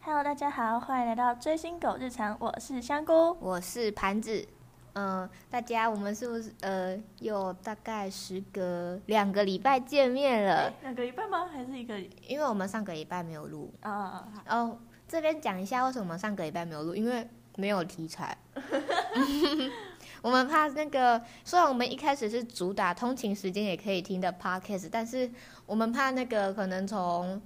[0.00, 3.36] Hello，大家好，欢迎来到追星狗日常，我是香菇。
[3.38, 4.48] 我是盘子，
[4.94, 10.72] 嗯、大家我们是不是呃有大概时隔两个礼拜见面了哎？
[10.80, 11.44] 两个礼拜吗？
[11.52, 12.00] 还是一个？
[12.26, 14.56] 因为我们上个礼拜没有录啊啊啊！
[14.60, 14.78] 哦。
[15.06, 18.34] 这边讲一下为什么我们上个礼拜没有录，因为没有题材。
[20.22, 25.28] 我们怕那个，虽然我们一开始是主打通勤时间也可以听的 podcast，但是
[25.66, 27.42] 我们怕那个可能从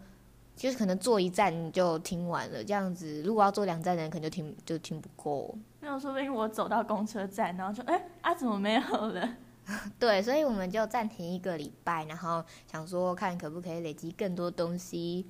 [0.55, 5.57] 就是可能坐一站你就听完了，这样子如果要坐两站的人可能就听就听不够。
[5.81, 9.37] 那我说不定我走到公车站，然后就哎啊怎么没有了？
[9.99, 15.27] 对，所以我们就暂停一个礼拜，然后想说看可不可以累积更多东西，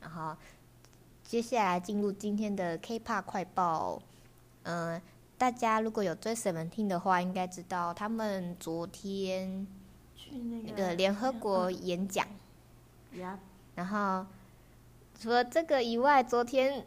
[0.00, 0.36] 然后
[1.22, 4.02] 接下来进入今天的 K-pop 快报。
[4.66, 4.98] 嗯、
[5.44, 9.66] 大家如果有追 Seventeen 的话，应该知道他们昨天
[10.16, 12.26] 去那个那个联合国演讲，
[13.12, 13.38] 嗯，
[13.74, 14.24] 然后
[15.20, 16.86] 除了这个以外，昨天。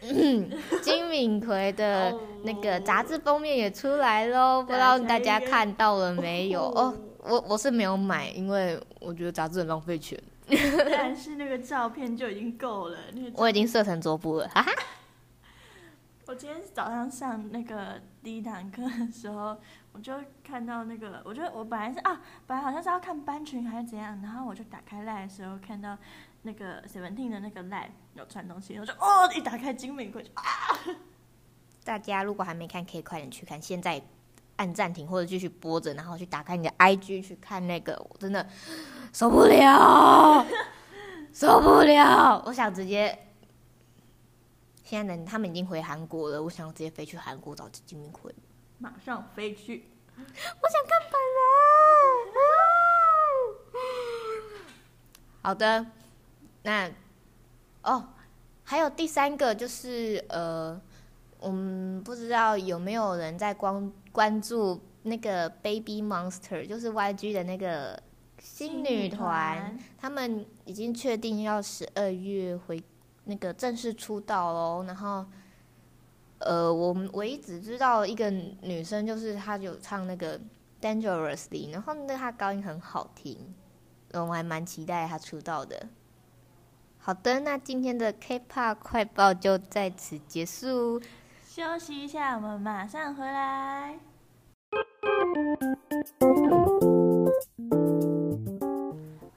[0.00, 6.62] 金敏奎的那个杂志封面也出来喽，不知道大家看到了没有？
[6.70, 10.18] 哦，我我是没有买，因为我觉得杂志很浪费钱。
[10.90, 12.96] 但是那个照片就已经够了。
[13.12, 14.72] 那个我已经设成桌布了，哈哈。
[16.30, 19.58] 我今天早上上那个第一堂课的时候，
[19.90, 20.14] 我就
[20.44, 25.98] 看到那个，我觉得我本来是啊，本来好像是要看班群还是怎样，然后我就打开 line 的时候看到
[26.42, 30.44] 那个 Seventeen 的那个 live 有传东西，我就哦，一打开金敏奎就啊，
[31.82, 34.00] 大家如果还没看，可以快点去看，现在
[34.54, 38.46] 按暂停或者继续播着，然后去打开你的 IG 去看那个，我真的
[39.12, 40.46] 受不了，
[41.32, 43.26] 受不了， 我想直接。
[44.90, 48.34] 现在呢，他们已经回韩国了，我想直接飞去韩国找金明奎。
[48.78, 49.84] 马上飞去。
[50.16, 51.40] 我想看本人。
[55.42, 55.86] 好的，
[56.64, 56.90] 那
[57.82, 58.08] 哦，
[58.64, 60.82] 还有第三个就是呃，
[61.38, 68.02] 我们不知道有没有人在关关注那个 Baby Monster，就是 YG 的那个
[68.40, 72.82] 新女团，他们已经确定要十二月回
[73.24, 75.24] 那个正式出道喽，然后。
[76.42, 80.38] 呃，我们唯一只知道一个女生，就是她有唱那个
[80.80, 83.54] 《Dangerously》，然后那她高音很好听，
[84.12, 85.88] 呃我还蛮期待她出道的。
[86.96, 91.02] 好的，那今天的 K-pop 快报就在此结束。
[91.46, 93.98] 休息一下，我们马上回来。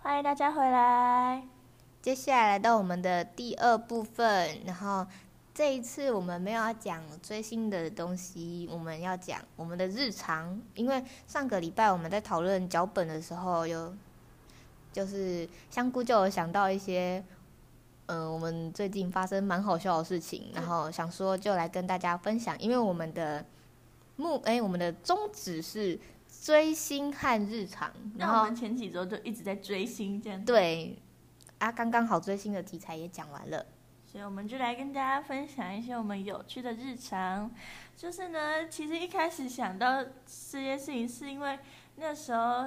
[0.01, 1.45] 欢迎大家回来。
[2.03, 5.07] 接下来来到我们的第二部分，然后
[5.53, 10.61] 这一次我们没有要讲追星的东西，我们要讲我们的日常。
[10.75, 13.95] 因为上个礼拜我们在讨论脚本的时候，有
[14.91, 17.23] 就是香菇就有想到一些，
[18.07, 23.45] 嗯、我们最近发生蛮好笑的事情，然后想说就来跟大家分享，因为我们的
[24.17, 25.97] 目哎、我们的宗旨是
[26.43, 30.97] 追星和日常，然后我们前几周就一直在追星，这样，对
[31.63, 33.65] 啊，刚刚好最新的题材也讲完了。
[34.05, 37.49] 所以我们就来跟大家分享一些我们有趣的日常。
[37.95, 41.57] 就是呢，其实一开始想到这件事情，是因为
[41.95, 42.65] 那时候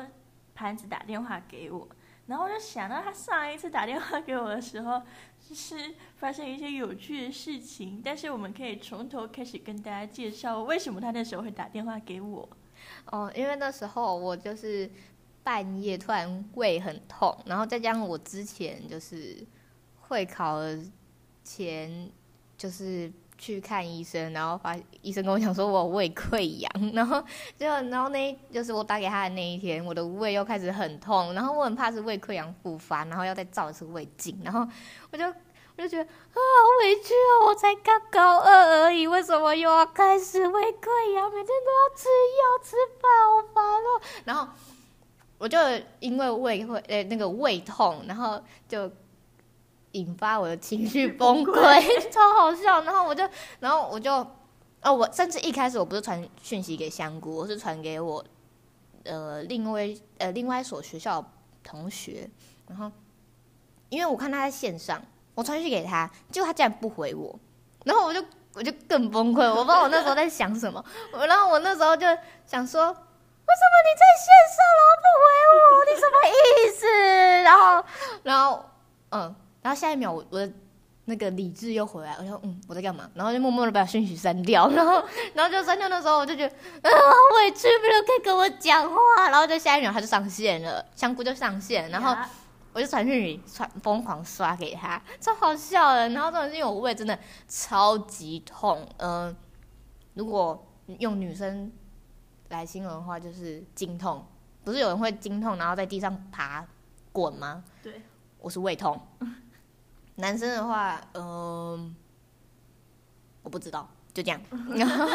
[0.55, 1.87] 盘子打电话给我，
[2.27, 5.03] 然后我就想到他上一次打电话给我的时候，
[5.47, 8.01] 就是发生一些有趣的事情。
[8.03, 12.49] 但是我们可以从头开始跟大家介绍为什么他那时候会打电话给我。
[13.13, 14.91] 哦，因为那时候我就是
[15.47, 19.37] 半夜突然胃很痛，然后再加上我之前就是
[20.01, 20.59] 会考
[21.45, 22.11] 前
[22.59, 23.09] 就是
[23.39, 27.23] 去看医生，然后发医生跟我讲说我胃溃疡，然后
[27.57, 34.67] 就然后那就是我打给他的那一天，我的胃又开始很痛，然后我很怕是胃溃疡复发，然后要再照一次胃镜，然后
[35.13, 41.31] 我就我就觉得啊好委屈哦，我才刚高二而已，为什么又要开始胃溃疡？
[41.31, 44.01] 每天都要吃药吃饭，好烦哦。
[44.25, 44.49] 然后
[45.38, 45.58] 我就
[46.00, 48.91] 因为胃会呃那个胃痛，然后就
[49.92, 52.83] 引发我的情绪崩溃， 超好笑。
[52.83, 53.28] 然后我就
[53.60, 54.12] 然后我就
[54.83, 58.24] 哦，我甚至一开始我不是传讯息给香菇，我是传给我
[59.04, 59.88] 呃另外
[60.18, 61.24] 呃另外一所学校
[61.62, 62.28] 同学，
[62.68, 62.91] 然后
[63.89, 65.03] 因为我看他在线上。
[65.34, 67.39] 我传讯给他，结果他竟然不回我，
[67.84, 68.24] 然后我就
[68.54, 70.82] 我就更崩溃，我不知道我那时候在想什么，
[71.12, 72.06] 我 然后我那时候就
[72.47, 72.97] 想说，为
[73.53, 75.84] 什么你在线上然后不回我？
[75.84, 76.34] 你什么意
[76.75, 76.87] 思？
[77.43, 77.84] 然后
[78.22, 78.65] 然后
[79.10, 80.53] 嗯，然后下一秒我我的
[81.04, 83.10] 那个理智又回来，我说嗯我在干嘛？
[83.15, 85.03] 然后就默默的把讯息删掉，然后
[85.34, 88.97] 然后就删掉的时候我就觉得嗯好委屈，没有人可以跟我讲话，
[89.31, 92.10] 然后就下一秒他就上线了，香菇就上线，然后。
[92.10, 92.28] 呀
[92.72, 96.10] 我就传讯息传疯狂刷给他，超好笑的。
[96.10, 97.19] 然后重点是因为我胃真的
[97.49, 99.34] 超级痛，嗯、
[100.13, 100.63] 如果
[100.99, 101.72] 用女生
[102.48, 104.25] 来形容的话，就是经痛。
[104.65, 106.66] 不是有人会经痛，然后在地上爬
[107.13, 107.63] 滚吗？
[107.83, 108.03] 对，
[108.39, 109.01] 我是胃痛。
[110.16, 111.95] 男生的话，嗯、
[113.43, 114.41] 我不知道，就这样。
[114.75, 115.07] 然后，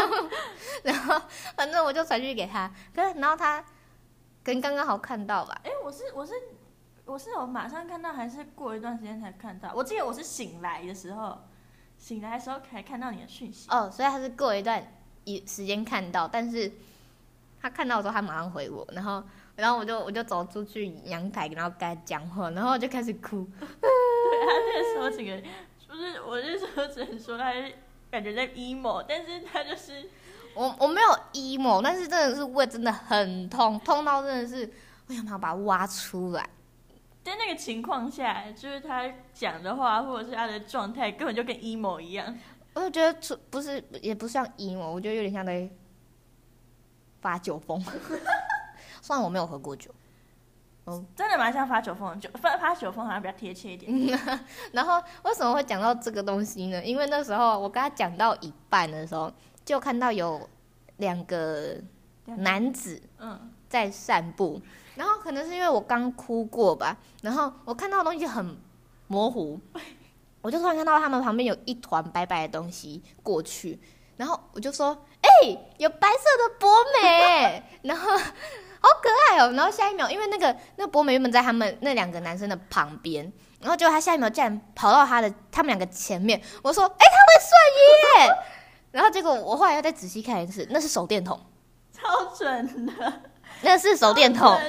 [0.83, 1.21] 然后
[1.55, 3.63] 反正我就传去给他，可是然后他
[4.43, 6.33] 跟刚刚好看到吧，哎、我是我是
[7.03, 9.73] 我是有马上看到，还是过一段时间才看到？
[9.75, 11.37] 我记得我是醒来的时候，
[11.97, 13.67] 醒来的时候才看到你的讯息。
[13.69, 14.81] 哦，所以他是过一段
[15.25, 16.71] 一时间看到，但是
[17.61, 19.23] 他看到的时候，他马上回我，然后
[19.55, 23.47] 然后我就我就走出去阳台，然后跟他讲话，然后我就开始哭。
[23.59, 25.37] 对他那个时候整个，
[25.87, 27.71] 就是我那时候只能说他是
[28.09, 30.09] 感觉在 emo，但是他就是
[30.55, 34.69] 我我没有 emo，但是真的是胃真的很痛，痛到真的是
[35.07, 36.49] 我想把它挖出来。
[37.23, 42.35] 在那个情况下，就是他讲的话或者是他的状态，根本就跟 emo 一样。
[42.73, 45.69] 我就觉得出不是也不像 emo，我觉得有点像在
[47.21, 47.79] 发酒疯。
[49.01, 49.89] 虽然我没有喝过酒，
[51.15, 54.19] 真的蛮像发酒疯的，酒发发酒疯好像比较贴切一点。
[54.73, 56.83] 然后为什么会讲到这个东西呢？
[56.83, 59.31] 因为那时候我跟他讲到一半的时候，
[59.63, 60.49] 就看到有
[60.97, 61.77] 两个
[62.25, 64.61] 男子嗯，在散步，
[64.95, 68.57] 然后可能是因为我刚哭过吧，然后我看到的东西很
[69.07, 69.59] 模糊，
[70.41, 73.79] 我就突然看到他们旁边有一团白白的东西过去，
[74.21, 75.29] 然后我就说：“哎、
[75.79, 76.71] 有白色的博
[77.01, 79.51] 美！”然后好可爱哦。
[79.53, 87.79] 然后下一秒，因为那个那个博美原本在他们那两个男生的旁边，然后结果他下一秒竟然跑到他的他们两个前面，我说：“哎、他会瞬移
[88.27, 88.37] 耶！”
[88.93, 91.43] 然后结果我后来又再仔细看一次，那是手电筒，
[91.91, 92.93] 超准的，
[93.61, 94.55] 那是手电筒。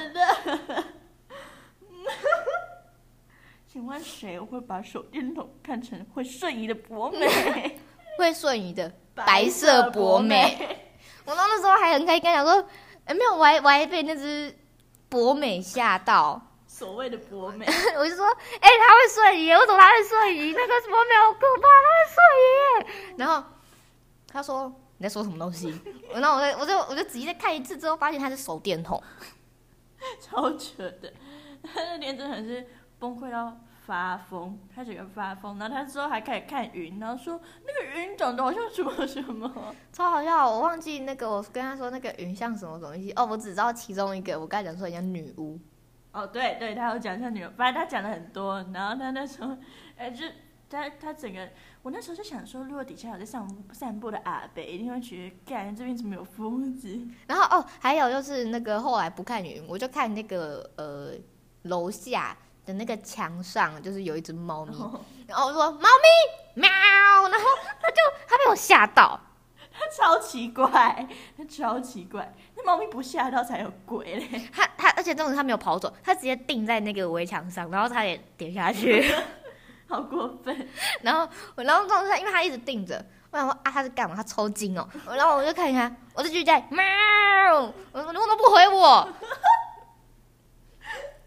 [3.71, 7.79] 请问谁会把手电筒看成会瞬移的博美？
[8.17, 10.79] 会瞬移的白色博美。
[11.25, 12.67] 我那时候还很开心，跟他讲说，
[13.05, 14.53] 哎、没有，我还我还被那只
[15.09, 17.65] 博美吓到，所谓的博美，
[17.97, 20.51] 我就说，哎、它会瞬移，为什么它会瞬移？
[20.51, 23.15] 那个博美好可怕，它会瞬移。
[23.17, 23.43] 然后
[24.27, 25.73] 他说你在说什么东西？
[26.13, 29.01] 然后我就我就我就仔细再看一次之后，发现它是手电筒。
[30.19, 31.13] 超扯的。
[31.63, 32.67] 他那天真的是
[32.99, 35.57] 崩溃到发疯，他整个发疯。
[35.59, 39.75] 然后他之后还开始看云，然后说那个云长得好像什么什么。
[39.91, 45.59] 超好笑，我忘记那个，我跟他说那个云像什么什么东西哦，我只知道其中一个，我刚才讲说人家女巫，
[46.11, 48.63] 哦，对对，他有讲像女巫，反正他讲的很多。
[48.73, 49.55] 然后他那时候，
[49.97, 50.25] 哎，就
[50.69, 51.49] 他他整个，
[51.81, 56.99] 我那时候就想说，如果底下有在散散步的阿北，一定会觉得，干这边怎么有疯子？
[57.27, 61.13] 然后哦，还有就是那个后来不看云，我就看那个呃
[61.63, 62.35] 楼下
[62.65, 64.73] 的那个墙上，就是有一只猫咪，
[65.27, 67.47] 然后我说猫咪喵，然后
[67.81, 69.19] 它就它被我吓到，
[69.71, 71.07] 他超奇怪，
[71.37, 74.49] 他超奇怪，那猫咪不吓到才有鬼嘞。
[74.53, 79.13] 它它而且重点是它没有跑走，它直接定在那个围墙上，然后它也跌下去，
[79.87, 80.67] 好过分！
[81.01, 83.03] 然后我然后重点是因为它一直定着。
[83.31, 84.15] 我想说啊，它是干嘛？
[84.15, 84.87] 它抽筋哦。
[85.07, 86.83] 然后我就看一看，我就继续在喵，
[87.91, 89.09] 我说你为什么不回我？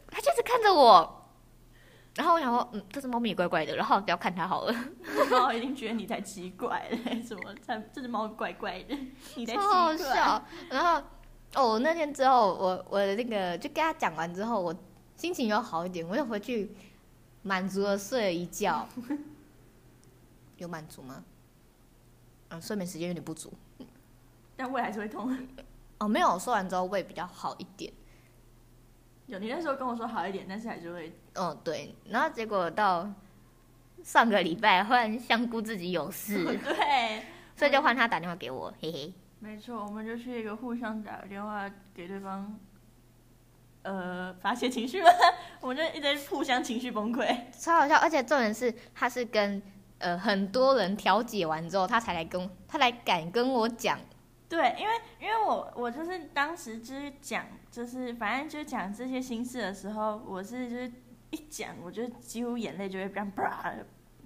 [0.09, 1.16] 它就是看着我。
[2.17, 4.75] 然后我想说，嗯，这只猫咪也怪怪的，然后不要看它好了。
[5.31, 8.97] 猫一定觉得你才奇怪嘞，什么才这只猫怪怪的，
[9.37, 9.97] 你才奇超好。
[9.97, 10.43] 笑。
[10.71, 11.03] 然后
[11.55, 14.75] 哦，那天之后，我我的那个就跟他讲完之后，我
[15.17, 16.75] 心情又好一点，我又回去
[17.43, 18.89] 满足的睡了一觉。
[20.57, 21.23] 有满足吗？
[22.49, 23.53] 嗯，睡眠时间有点不足。
[24.57, 25.37] 但胃还是会痛。
[25.99, 27.93] 哦，没有，说完之后胃比较好一点。
[29.27, 31.13] 有，你那时候跟我说好一点，但是还是会。
[31.35, 31.95] 哦，对。
[32.09, 33.13] 然后结果到
[34.03, 37.23] 上个礼拜，换香菇自己有事， 对，
[37.57, 39.13] 所以就换他打电话给我，嘿嘿。
[39.39, 42.59] 没错，我们就去一个互相打个电话给对方，
[43.83, 45.09] 呃，发泄情绪嘛。
[45.61, 47.37] 我们就一直互相情绪崩溃。
[47.53, 49.61] 超好笑，而且重点是他是跟
[49.99, 53.99] 呃很多人调解完之后，他才来跟他来敢跟我讲，
[54.49, 60.93] 对，因为因为我我就是当时就是讲，就是反正就讲这些心事的时候，我是就是
[61.31, 63.75] 一讲，我就几乎眼泪就会这样啪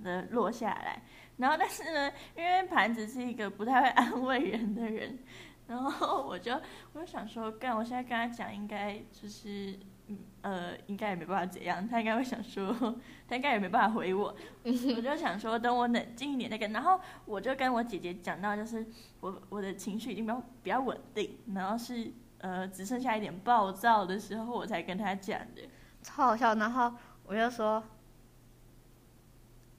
[0.02, 1.02] 的落下来。
[1.38, 5.18] 然后但是呢，因为盘子是一个不太会安慰人的人，
[5.66, 6.52] 然后我就
[6.92, 9.78] 我就想说，干，我现在跟他讲，应该就是。
[10.10, 12.74] 嗯呃，应该也没办法怎样，他应该会想说，
[13.28, 14.34] 他应该也没办法回我。
[14.64, 16.72] 我就想说，等我冷静一点再跟。
[16.72, 18.86] 然后我就跟我姐姐讲到，就是
[19.20, 25.62] 我我的情绪已经比较比较稳定，然后是呃只剩下一点暴躁的时候，我才跟他讲的。
[26.02, 26.54] 超好笑。
[26.54, 26.90] 然后
[27.26, 27.82] 我就说，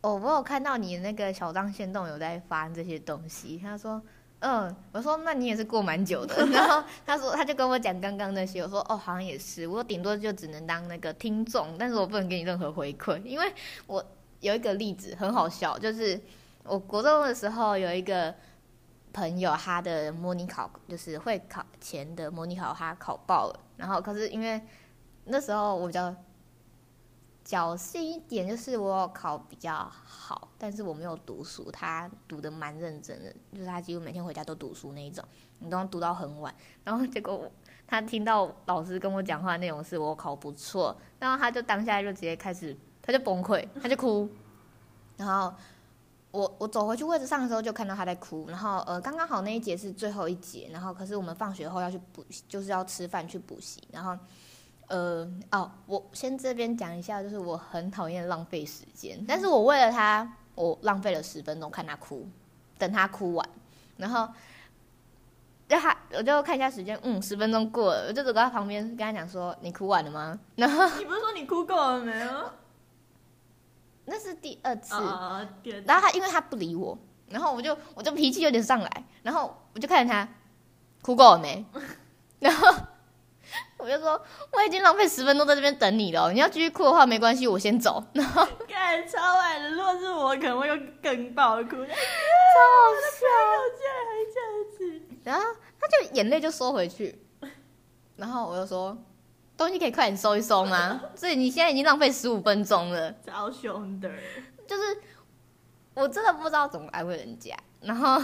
[0.01, 3.57] 哦，我有看到你那个小张线动有在发这些东西。
[3.57, 4.00] 他说，
[4.41, 6.45] 嗯，我说那你也是过蛮久的。
[6.50, 8.62] 然后他说，他就跟我讲刚刚那些。
[8.62, 9.67] 我说，哦，好像也是。
[9.67, 13.53] 我顶多就只能当那个听众，但是我不能给你任何回馈，因为
[13.88, 14.03] 我
[14.39, 16.19] 有一个例子很好笑，就是
[16.63, 18.33] 我国中的时候有一个
[19.13, 24.60] 朋友，他的模拟考就是会考前的模拟考他考爆了，然后可是因为
[25.25, 26.13] 那时候我比较。
[27.43, 31.69] 侥幸一点就是我考比较好，但是我没有读书。
[31.71, 35.24] 他读的蛮认真的，就是他几乎每天回家都读书那一种，
[35.60, 36.53] 你都读到很晚。
[36.83, 37.51] 然后结果
[37.88, 44.29] 他听到老师跟我讲话内容是我考不错，然后他就当下就直接开始，他就崩溃，他就哭。
[45.17, 45.53] 然后
[46.29, 48.45] 我我走回去位置上的时候就看到他在哭。
[48.48, 54.17] 然后呃刚刚好那一节是最后一节，然后可是我们放学后要去补，就是要吃饭去补习，然后。
[54.91, 62.27] 呃哦，我先这边讲一下，就是我很讨厌浪费时间，但是我为了他，我浪费了十分钟看他哭，
[62.77, 63.50] 等他哭完，
[63.95, 64.27] 然后，
[65.69, 72.51] 让他我就看一下时间，嗯，十分钟过了，我就走到他旁边跟他讲说：“你哭完了吗？” 然后你不是说你哭够了没有？
[74.03, 74.93] 那是第二次，
[75.86, 76.98] 然后他因为他不理我，
[77.29, 80.27] 然后我就我就脾气有点上来，然后我就看着他，
[81.01, 81.65] 哭够了没？
[82.39, 82.75] 然后。
[83.81, 84.21] 我就说
[84.53, 88.03] 我已经浪费十分钟在这边等你了，你要继续哭的话没关系，我先走。
[88.13, 93.25] 然后，干超矮的，如果是我，可能会用更爆哭，超好笑，
[93.75, 95.01] 竟然还这样子。
[95.23, 95.43] 然后
[95.79, 97.19] 他就眼泪就收回去，
[98.17, 98.95] 然后我就说
[99.57, 101.01] 东西可以快点收一收吗？
[101.15, 104.09] 所以你现在已经浪费十五分钟了，超凶的。
[104.67, 104.97] 就是
[105.95, 107.55] 我真的不知道怎么安慰人家。
[107.81, 108.21] 然后，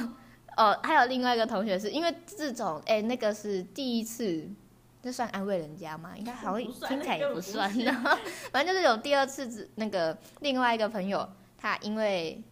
[0.56, 4.48] 哦，还有另外一个同学是因为这种，哎，那个是第一次。
[5.08, 6.18] 这算安慰人家吗？
[6.18, 7.74] 应该好像听起来也不算。
[7.80, 8.18] 然后，
[8.52, 11.26] 反正就是有第二次，那个另外一个朋友，
[11.58, 12.44] 他因为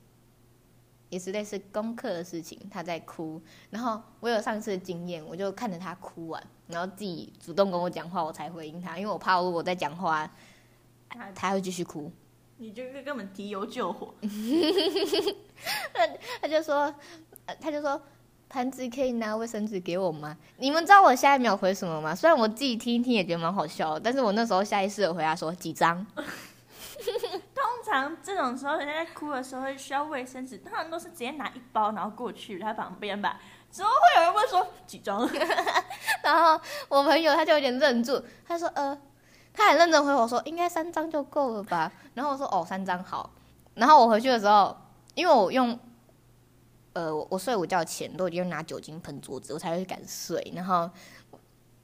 [1.09, 3.41] 也是类似功课的事情，他在哭。
[3.71, 10.31] 然后我有上次的经验，我就看着他哭完，然后自己主动跟我讲话，我才回应他，因为我怕如果在讲话，
[11.09, 12.09] 他他会继续哭。
[12.55, 14.15] 你就根本提油救火。
[15.93, 16.07] 他
[16.41, 16.95] 他就说，
[17.59, 18.01] 他就说。
[18.47, 20.37] 盘子可以拿卫生纸给我吗？
[20.57, 22.15] 你们知道我下一秒回什么吗？
[22.15, 26.05] 虽然我自己听一听也觉得蛮好笑，但是我那时候下意识的回答说几张。
[26.15, 33.39] 通常这种时候人家在哭的时候需要卫生纸，通常都是直接拿一包然后过去他旁边吧。
[33.69, 35.29] 怎么会有人问说几张？
[36.23, 38.97] 然后我朋友他就有点愣住，他说呃，
[39.53, 41.91] 他很认真回我说应该三张就够了吧。
[42.13, 43.29] 然后我说哦三张好。
[43.73, 44.75] 然后我回去的时候，
[45.15, 45.77] 因为我用。
[46.95, 50.49] 呃，我我睡午觉前都已经拿酒精喷桌子，我才会敢睡。
[50.55, 50.89] 然后，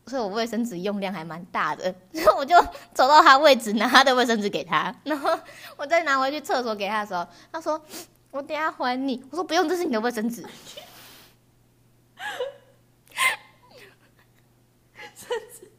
[0.07, 1.93] 所以我卫生纸用量还蛮大的。
[2.11, 2.55] 然后我就
[2.93, 4.95] 走到他位置拿他的卫生纸给他。
[5.03, 5.37] 然后
[5.75, 7.83] 我再拿回去厕所给他的时候，他说
[8.31, 10.41] ：“我等下还你。”我说：“不用，这是你的卫生纸。
[15.13, 15.69] ”甚至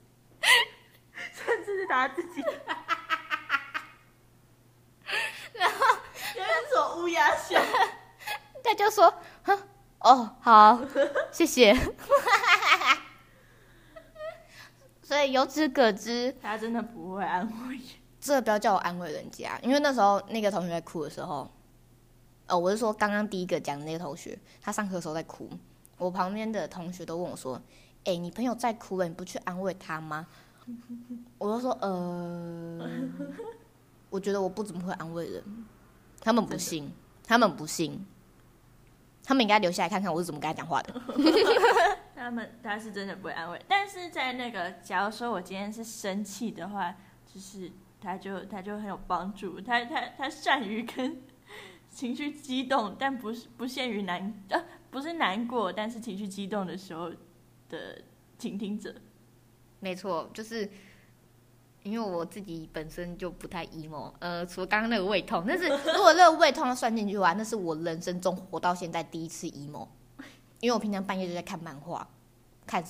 [1.33, 2.43] 甚至是他自己。
[5.55, 5.97] 然后
[6.37, 7.59] 有一种乌鸦笑。
[8.73, 9.13] 他就说
[9.45, 9.59] ：“哼，
[9.99, 10.81] 哦，好，
[11.31, 11.77] 谢谢。
[15.05, 17.79] ”所以由此可知，他真的不会安慰。
[18.19, 21.51] 这不要叫我安慰人家，因为那时候那个同学在哭的时候，
[22.49, 25.51] 哦，我是说刚刚第一个讲的那个同学，他上课的时候在哭，
[25.99, 27.61] 我旁边的同学都问我说
[28.07, 30.27] ：“哎，你朋友在哭了，你不去安慰他吗？”
[31.37, 32.89] 我就说：“呃，
[34.09, 35.67] 我觉得我不怎么会安慰人，
[36.23, 36.91] 他们不信，
[37.27, 38.07] 他们不信。”
[39.25, 40.95] 他们应该留下来看看我是怎么跟他讲话的。
[42.15, 46.95] 他们他是真的不会安慰，但是在那个假如说我今天是生气的话，
[47.27, 49.61] 就是他就他就很有帮助。
[49.61, 51.23] 他他他善于跟
[51.91, 57.11] 情绪激动，但不是不限于难呃不是难过，但是情绪激动的时候
[57.69, 58.03] 的
[58.39, 58.95] 倾听者。
[59.81, 60.71] 没错，就是。
[61.83, 69.89] 因为我自己本身就不太 emo，呃，除了刚刚那个胃痛，但是如果那个胃痛要算进去的话，那是我人生中活到现在第一次 emo，
[70.61, 72.09] 因为我平常半夜就在看漫画，
[72.67, 72.83] 看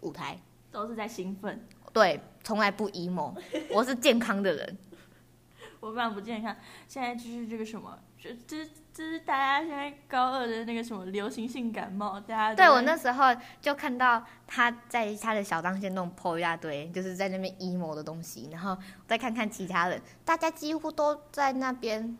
[0.00, 0.38] 舞台，
[0.72, 3.34] 都是在兴奋，对，从来不 emo，
[3.70, 4.78] 我是健康的人，
[5.78, 6.56] 我非常不健康，
[6.88, 8.68] 现在就是这个什么，就这。
[8.96, 13.26] 就是大家现在高二的那个什么流行性感冒，大家对我那时候
[13.60, 18.74] 就看到他在他的小当先弄破一大堆，就是在那边 emo 的东西，然后
[19.06, 22.16] 再看看其他人，大家几乎都在那边，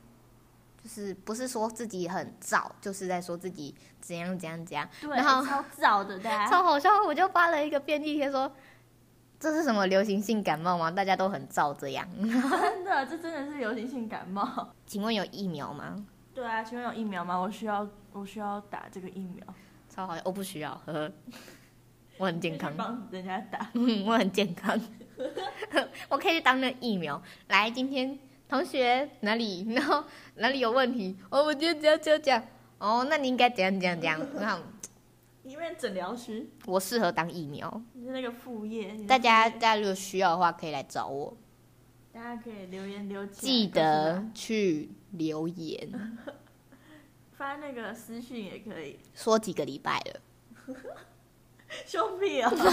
[0.85, 8.55] 就是不是说自己很燥，就是在说自己怎样怎样怎样，然后超燥的，大家 超好笑，我就发了一个便利贴说，
[9.39, 10.91] 这是什么流行性感冒吗？
[10.91, 12.09] 大家都很燥这样。
[12.19, 14.69] 真的，这真的是流行性感冒。
[14.87, 16.05] 请问有疫苗吗？
[16.35, 17.37] 对啊，请问有疫苗吗？
[17.37, 19.45] 我需要，我需要打这个疫苗。
[19.89, 21.13] 超好笑，我不需要，呵呵，
[22.19, 23.69] 我很健康，帮人家打。
[23.75, 24.79] 嗯，我很健康，
[26.09, 27.23] 我可以去当那疫苗。
[27.49, 30.05] 来，今天同学哪里，然后
[30.37, 32.43] 哪里有问题，哦，我就这样这样讲。
[32.79, 34.21] 哦，那你应该怎样怎样怎样？
[34.39, 34.59] 然后
[35.47, 37.81] 因为诊疗师，我适合当疫苗。
[37.93, 38.93] 你是那个副业。
[39.07, 41.37] 大家大家如果需要的话，可以来找我。
[42.13, 46.19] 大家可以留言留记得去留言，
[47.39, 48.99] 发那个私讯也可以。
[49.15, 50.21] 说几个礼拜了，
[51.87, 52.51] 兄弟啊！
[52.51, 52.73] 怎么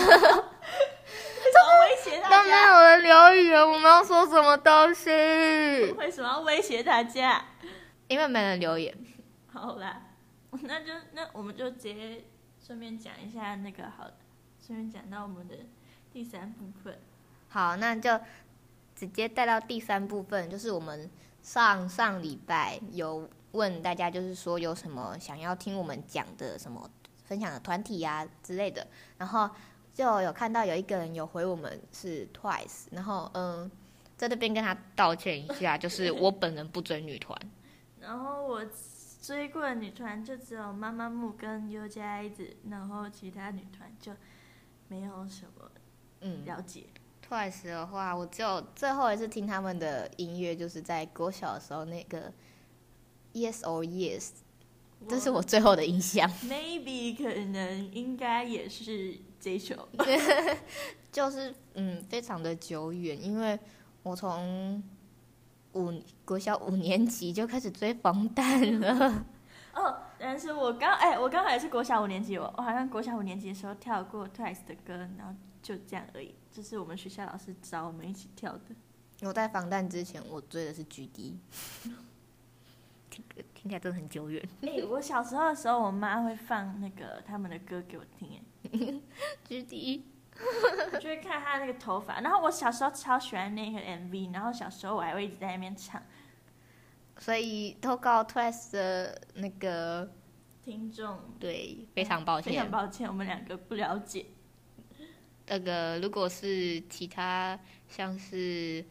[1.82, 2.38] 威胁大家？
[2.42, 5.10] 都没有人留言，我们要说什么东西？
[5.98, 7.46] 为什么要威胁大家？
[8.08, 8.98] 因为没人留言。
[9.52, 10.02] 好啦，
[10.64, 12.24] 那就那我们就直接
[12.66, 14.10] 顺便讲一下那个好，
[14.66, 15.56] 顺便讲到我们的
[16.14, 16.98] 第三部分。
[17.50, 18.18] 好，那就
[18.96, 21.10] 直接带到第三部分，就是我们
[21.42, 26.90] 上上礼拜有问大家，就是说有什么想要听我们讲的什么
[27.26, 29.50] 分享的团体啊之类的，然后
[29.94, 33.70] 就有看到有一个人有回我们是 Twice，然后嗯，
[34.16, 37.38] 在这边跟他道歉一下，就是我本人不追女团，
[38.00, 38.66] 然后我。
[39.24, 44.12] 追过的女团就只有妈妈木跟 U 加 I 子，然后其他女团就
[44.90, 45.72] 没有什么
[46.20, 46.88] 嗯了解。
[47.26, 52.34] Twice 的话，我就最后一次听他们的音乐，就是在国小的时候那个
[53.32, 54.32] Yes or Yes，
[55.08, 56.30] 这是我最后的印象。
[56.44, 59.88] Maybe 可能应该也是这首，
[61.14, 63.58] 就是嗯非常的久远，因为
[64.04, 64.84] 我从。
[65.74, 69.26] 五国小五年级就开始追防弹了。
[69.74, 76.36] 哦，但是我刚哎，我刚好也是国小五年级，我我好像国小五年级的时候跳过 Twice 的歌，然后就这样而已。
[76.52, 78.76] 这是我们学校老师找我们一起跳的。
[79.24, 81.34] 我在防弹之前，我追的是 GD，
[83.10, 83.24] 听
[83.56, 84.48] 听起来真的很久远。
[84.62, 88.40] 哎，我小时候的时候，我妈会放那个他们的歌给我听，
[88.72, 89.02] 哎
[89.48, 90.02] ，GD。
[90.94, 96.02] 我就会看他那个头发，然后我小时候超喜欢那个 MV，然后小时候我还会一直在那边唱。
[97.20, 100.12] 所以投稿 Twice 的那个
[100.66, 104.26] 听众，对，非常抱歉，非常抱歉，我们两个不了解。
[105.46, 108.84] 那个如果是其他像是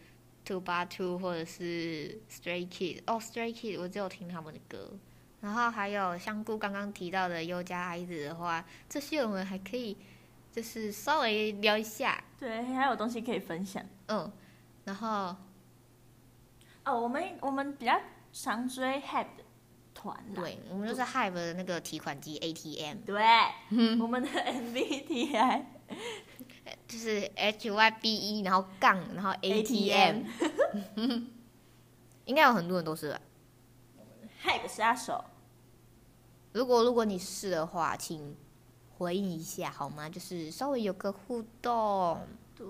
[0.45, 4.97] Two 八 Two 或者是 Stray Kid，哦 Stray Kid 我只有听他们的歌，
[5.41, 9.97] 然后还有香菇刚刚提到的优加孩子的话，这些我们还可以。
[10.53, 13.83] 就是稍微聊一下，对，还有东西可以分享。
[14.09, 14.31] 嗯，
[14.85, 15.35] 然后，
[16.85, 17.99] 哦，我们我们比较
[18.35, 19.45] 常追 Hype 的
[19.95, 22.99] 团，对，我们就是 Hype 的那个提款机 ATM。
[23.07, 23.25] 对，
[23.99, 25.63] 我们的 MBTI
[26.87, 30.25] 就是 HYBE，然后杠，然后 ATM。
[32.27, 33.19] 应该有很多人都是
[34.45, 35.25] Hype 杀手。
[36.53, 38.37] 如果如果你是的话，请。
[39.03, 40.09] 回应一下好吗？
[40.09, 42.21] 就是稍微有个互动，
[42.55, 42.67] 对，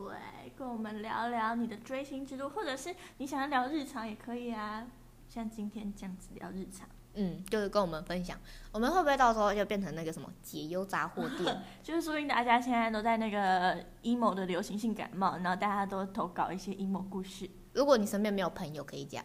[0.56, 4.86] 跟我们聊聊你的追星之路，或者是你想要聊日常也可以啊，
[5.28, 6.88] 像今天这样子聊日常。
[7.14, 8.38] 嗯，就是跟我们分享，
[8.72, 11.62] 我们会不会到时候就变成那个什么解忧杂货店？
[11.84, 17.50] 就是说明大家现在都在那个 emo 的流行性感冒，然后大家都投稿一些 emo 故事。
[17.74, 19.22] 如果你身边没有朋友可以讲，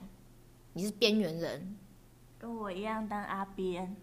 [0.74, 1.78] 你是边缘人，
[2.38, 3.96] 跟我一样当阿边，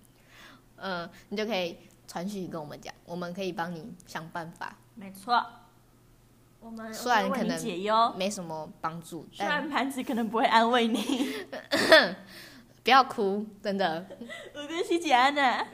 [0.76, 1.76] 呃，你就可以。
[2.10, 4.76] 传讯跟我们讲，我们可以帮你想办法。
[4.96, 5.40] 没错，
[6.58, 10.98] 我们虽然可能解忧没什么帮助，虽然盘子可能不会安慰你
[12.82, 14.04] 不要哭，真的。
[14.54, 15.64] 我跟西姐安呢，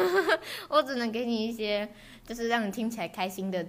[0.68, 1.90] 我只能给你一些
[2.22, 3.66] 就是让你听起来开心的，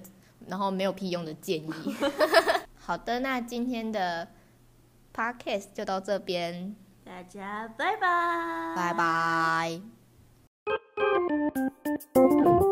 [0.47, 1.95] 然后没有屁用的建议。
[2.75, 4.27] 好的，那今天的
[5.15, 9.98] podcast 就到这边，大家拜拜，拜拜。
[11.27, 11.53] Thank
[12.15, 12.68] you.